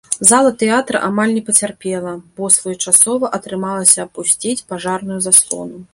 Зала 0.27 0.51
тэатра 0.61 1.01
амаль 1.07 1.33
не 1.35 1.43
пацярпела, 1.49 2.13
бо 2.39 2.49
своечасова 2.57 3.33
атрымалася 3.41 3.99
апусціць 4.09 4.59
пажарную 4.73 5.19
заслону. 5.29 5.85